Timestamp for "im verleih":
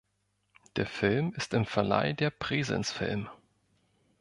1.53-2.13